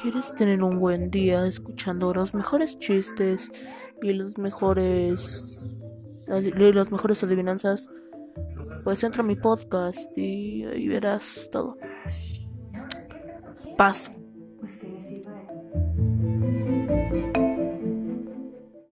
¿Quieres 0.00 0.34
tener 0.34 0.62
un 0.62 0.80
buen 0.80 1.10
día 1.10 1.46
escuchando 1.46 2.14
los 2.14 2.34
mejores 2.34 2.76
chistes 2.78 3.52
y 4.00 4.14
los 4.14 4.38
mejores 4.38 5.78
las 6.26 6.90
mejores 6.90 7.22
adivinanzas? 7.22 7.90
Pues 8.84 9.04
entra 9.04 9.22
a 9.22 9.26
mi 9.26 9.36
podcast 9.36 10.16
y 10.16 10.64
ahí 10.64 10.88
verás 10.88 11.50
todo. 11.52 11.76
Paz. 13.76 14.10
Pues 14.60 15.21